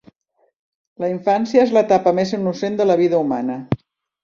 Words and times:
La 1.03 1.09
infància 1.15 1.67
és 1.67 1.75
l'etapa 1.77 2.15
més 2.21 2.33
innocent 2.39 2.83
de 2.83 2.91
la 2.91 2.99
vida 3.05 3.23
humana. 3.27 3.63